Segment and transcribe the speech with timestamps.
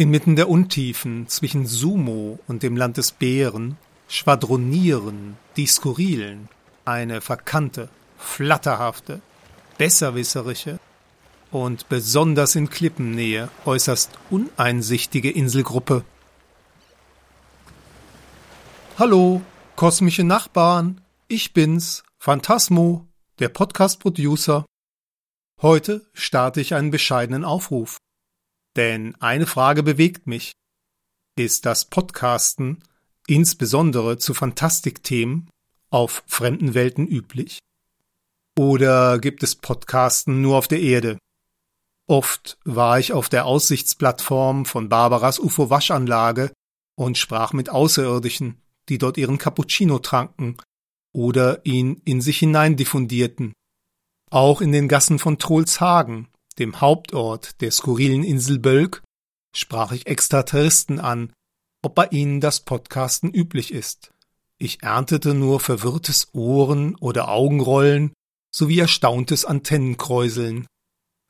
[0.00, 3.76] Inmitten der Untiefen zwischen Sumo und dem Land des Bären
[4.08, 6.48] schwadronieren die Skurrilen,
[6.86, 9.20] eine verkannte, flatterhafte,
[9.76, 10.80] besserwisserische
[11.50, 16.02] und besonders in Klippennähe äußerst uneinsichtige Inselgruppe.
[18.98, 19.42] Hallo,
[19.76, 23.06] kosmische Nachbarn, ich bin's, Phantasmo,
[23.38, 24.64] der Podcast-Producer.
[25.60, 27.98] Heute starte ich einen bescheidenen Aufruf.
[28.76, 30.52] Denn eine Frage bewegt mich.
[31.36, 32.84] Ist das Podcasten,
[33.26, 35.50] insbesondere zu Fantastikthemen,
[35.90, 37.58] auf fremden Welten üblich?
[38.58, 41.18] Oder gibt es Podcasten nur auf der Erde?
[42.06, 46.52] Oft war ich auf der Aussichtsplattform von Barbaras UFO-Waschanlage
[46.96, 50.56] und sprach mit Außerirdischen, die dort ihren Cappuccino tranken
[51.12, 53.52] oder ihn in sich hinein diffundierten.
[54.30, 56.28] Auch in den Gassen von Trollshagen
[56.58, 59.02] dem Hauptort der skurrilen Insel Bölk,
[59.54, 61.32] sprach ich Extraterristen an,
[61.82, 64.10] ob bei ihnen das Podcasten üblich ist.
[64.58, 68.12] Ich erntete nur verwirrtes Ohren oder Augenrollen
[68.54, 70.66] sowie erstauntes Antennenkräuseln.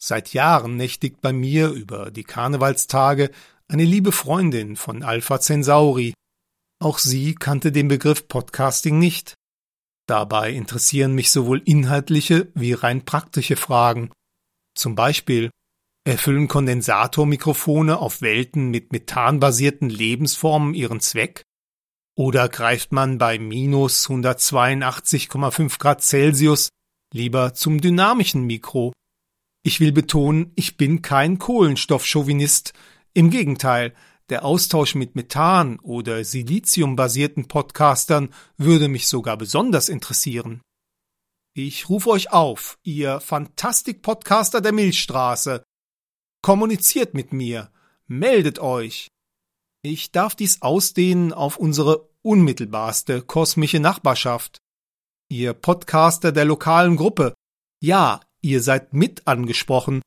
[0.03, 3.31] Seit Jahren nächtigt bei mir über die Karnevalstage
[3.69, 6.15] eine liebe Freundin von Alpha Centauri.
[6.81, 9.35] Auch sie kannte den Begriff Podcasting nicht.
[10.07, 14.11] Dabei interessieren mich sowohl inhaltliche wie rein praktische Fragen.
[14.75, 15.51] Zum Beispiel
[16.05, 21.43] erfüllen Kondensatormikrofone auf Welten mit methanbasierten Lebensformen ihren Zweck?
[22.17, 26.69] Oder greift man bei minus 182,5 Grad Celsius
[27.13, 28.93] lieber zum dynamischen Mikro?
[29.63, 32.73] Ich will betonen, ich bin kein Kohlenstoffchauvinist.
[33.13, 33.95] Im Gegenteil,
[34.31, 40.63] der Austausch mit Methan- oder Silizium-basierten Podcastern würde mich sogar besonders interessieren.
[41.53, 45.65] Ich rufe euch auf, ihr Fantastik-Podcaster der Milchstraße.
[46.43, 47.73] Kommuniziert mit mir,
[48.07, 49.09] meldet euch.
[49.83, 54.59] Ich darf dies ausdehnen auf unsere unmittelbarste kosmische Nachbarschaft.
[55.29, 57.35] Ihr Podcaster der lokalen Gruppe.
[57.83, 60.03] Ja, ihr seid mit angesprochen.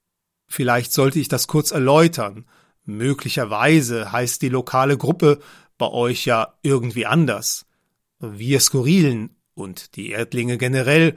[0.49, 2.45] Vielleicht sollte ich das kurz erläutern.
[2.85, 5.39] Möglicherweise heißt die lokale Gruppe
[5.77, 7.65] bei euch ja irgendwie anders.
[8.19, 11.15] Wir Skurrilen und die Erdlinge generell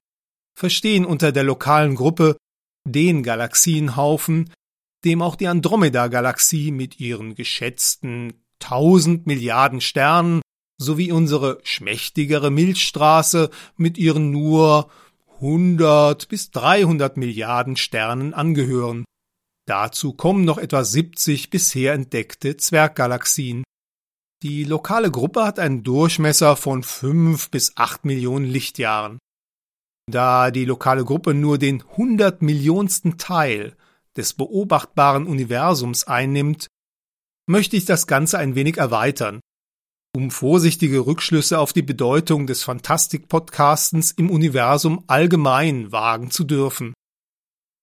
[0.57, 2.37] verstehen unter der lokalen Gruppe
[2.85, 4.53] den Galaxienhaufen,
[5.05, 10.41] dem auch die Andromeda-Galaxie mit ihren geschätzten tausend Milliarden Sternen
[10.79, 14.91] sowie unsere schmächtigere Milchstraße mit ihren nur
[15.37, 19.05] 100 bis 300 Milliarden Sternen angehören.
[19.67, 23.65] Dazu kommen noch etwa 70 bisher entdeckte Zwerggalaxien.
[24.43, 29.19] Die lokale Gruppe hat einen Durchmesser von 5 bis 8 Millionen Lichtjahren.
[30.11, 33.77] Da die lokale Gruppe nur den hundertmillionsten Teil
[34.17, 36.69] des beobachtbaren Universums einnimmt,
[37.49, 39.41] möchte ich das Ganze ein wenig erweitern,
[40.15, 46.95] um vorsichtige Rückschlüsse auf die Bedeutung des Fantastik-Podcastens im Universum allgemein wagen zu dürfen.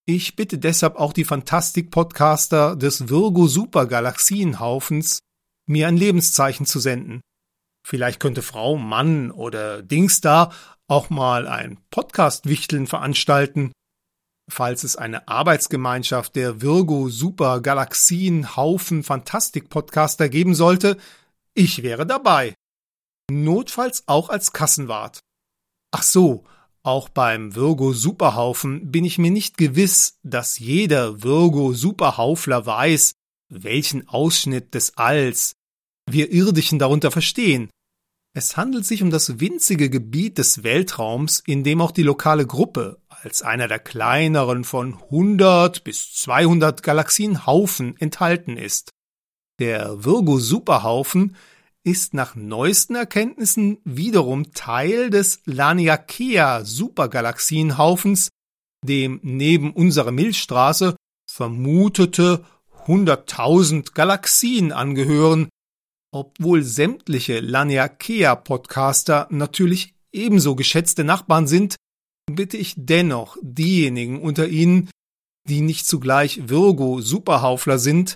[0.05, 5.19] Ich bitte deshalb auch die Fantastik-Podcaster des Virgo-Super-Galaxienhaufens,
[5.65, 7.21] mir ein Lebenszeichen zu senden.
[7.85, 10.51] Vielleicht könnte Frau, Mann oder Dings da
[10.87, 13.71] auch mal ein Podcast-Wichteln veranstalten.
[14.49, 20.97] Falls es eine Arbeitsgemeinschaft der Virgo Super Galaxien Haufen Fantastik Podcaster geben sollte,
[21.53, 22.55] ich wäre dabei.
[23.31, 25.19] Notfalls auch als Kassenwart.
[25.91, 26.43] Ach so,
[26.83, 33.13] auch beim Virgo Superhaufen bin ich mir nicht gewiss, dass jeder Virgo Superhaufler weiß,
[33.49, 35.55] welchen Ausschnitt des Alls
[36.09, 37.69] wir Irdischen darunter verstehen.
[38.35, 42.99] Es handelt sich um das winzige Gebiet des Weltraums, in dem auch die lokale Gruppe
[43.07, 48.89] als einer der kleineren von 100 bis 200 Galaxienhaufen enthalten ist.
[49.59, 51.35] Der Virgo Superhaufen
[51.83, 58.29] ist nach neuesten Erkenntnissen wiederum Teil des Laniakea Supergalaxienhaufens,
[58.83, 60.95] dem neben unserer Milchstraße
[61.29, 62.43] vermutete
[62.87, 65.49] 100.000 Galaxien angehören,
[66.13, 71.75] obwohl sämtliche Laniakea-Podcaster natürlich ebenso geschätzte Nachbarn sind,
[72.31, 74.89] bitte ich dennoch diejenigen unter Ihnen,
[75.49, 78.15] die nicht zugleich Virgo-Superhaufler sind,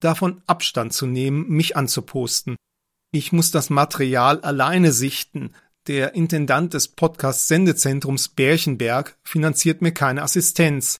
[0.00, 2.56] davon Abstand zu nehmen, mich anzuposten.
[3.12, 5.54] Ich muss das Material alleine sichten.
[5.86, 10.96] Der Intendant des Podcast-Sendezentrums Bärchenberg finanziert mir keine Assistenz.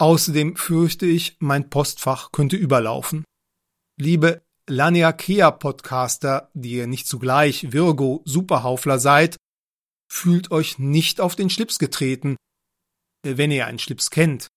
[0.00, 3.24] Außerdem fürchte ich, mein Postfach könnte überlaufen.
[4.00, 9.36] Liebe Laniakea-Podcaster, die ihr nicht zugleich Virgo-Superhaufler seid,
[10.10, 12.36] fühlt euch nicht auf den Schlips getreten,
[13.22, 14.48] wenn ihr einen Schlips kennt.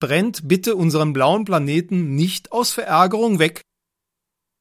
[0.00, 3.62] Brennt bitte unseren blauen Planeten nicht aus Verärgerung weg.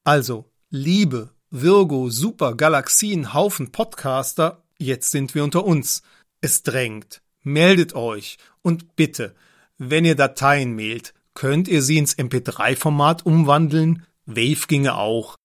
[0.05, 6.01] Also, liebe Virgo Super Galaxien Haufen Podcaster, jetzt sind wir unter uns.
[6.41, 7.21] Es drängt.
[7.41, 9.35] Meldet euch und bitte,
[9.77, 14.05] wenn ihr Dateien mailt, könnt ihr sie ins MP3-Format umwandeln?
[14.25, 15.35] Wave ginge auch.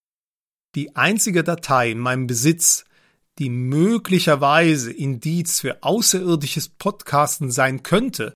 [0.74, 2.84] Die einzige Datei in meinem Besitz,
[3.38, 8.34] die möglicherweise Indiz für außerirdisches Podcasten sein könnte,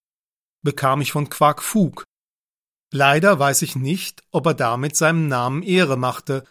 [0.62, 2.04] bekam ich von Quark Fug.
[2.92, 6.44] Leider weiß ich nicht, ob er damit seinem Namen Ehre machte.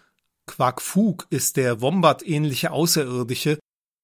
[0.47, 3.59] Quark Fug ist der Wombat-ähnliche Außerirdische,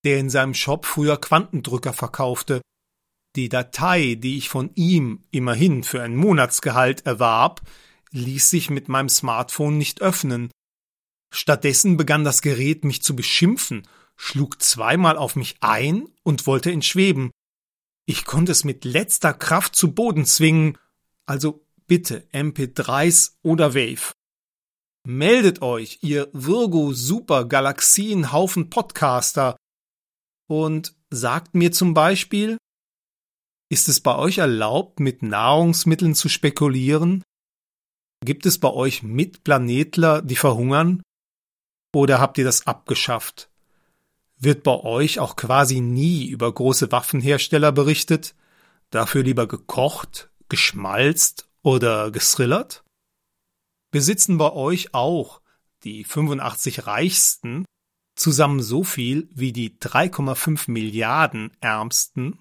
[0.06, 2.62] der in seinem Shop früher Quantendrücker verkaufte.
[3.36, 7.62] Die Datei, die ich von ihm immerhin für ein Monatsgehalt erwarb,
[8.12, 10.51] ließ sich mit meinem Smartphone nicht öffnen.
[11.31, 17.31] Stattdessen begann das Gerät mich zu beschimpfen, schlug zweimal auf mich ein und wollte entschweben.
[18.06, 20.77] Ich konnte es mit letzter Kraft zu Boden zwingen.
[21.25, 24.13] Also bitte MP3s oder Wave.
[25.06, 29.57] Meldet euch, ihr Virgo Super Galaxienhaufen Podcaster
[30.48, 32.57] und sagt mir zum Beispiel,
[33.69, 37.24] ist es bei euch erlaubt, mit Nahrungsmitteln zu spekulieren?
[38.27, 41.01] Gibt es bei euch Mitplanetler, die verhungern?
[41.95, 43.50] Oder habt ihr das abgeschafft?
[44.38, 48.35] Wird bei euch auch quasi nie über große Waffenhersteller berichtet?
[48.89, 52.83] Dafür lieber gekocht, geschmalzt oder gesrillert?
[53.91, 55.39] Besitzen bei euch auch
[55.85, 57.63] die 85 Reichsten
[58.18, 62.39] zusammen so viel wie die 3,5 Milliarden Ärmsten?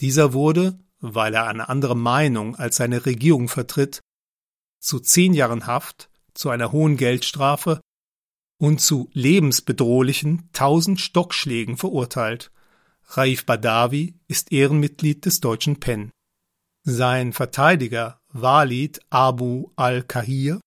[0.00, 4.00] Dieser wurde weil er eine andere Meinung als seine Regierung vertritt,
[4.80, 7.80] zu zehn Jahren Haft, zu einer hohen Geldstrafe
[8.58, 12.50] und zu lebensbedrohlichen tausend Stockschlägen verurteilt.
[13.10, 16.10] Raif Badawi ist Ehrenmitglied des deutschen PEN.
[16.82, 20.60] Sein Verteidiger Walid Abu al-Kahir,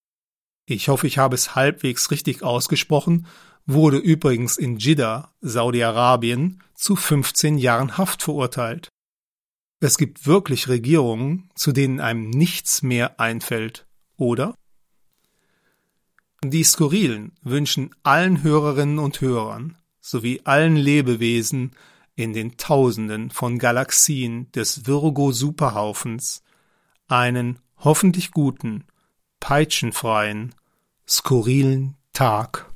[0.73, 3.27] ich hoffe, ich habe es halbwegs richtig ausgesprochen,
[3.65, 8.89] wurde übrigens in Jeddah, Saudi-Arabien, zu 15 Jahren Haft verurteilt.
[9.79, 13.85] Es gibt wirklich Regierungen, zu denen einem nichts mehr einfällt,
[14.17, 14.55] oder?
[16.43, 21.71] Die Skurrilen wünschen allen Hörerinnen und Hörern sowie allen Lebewesen
[22.15, 26.41] in den Tausenden von Galaxien des Virgo-Superhaufens
[27.07, 28.85] einen hoffentlich guten,
[29.39, 30.55] peitschenfreien,
[31.11, 32.70] skurrilen Tag.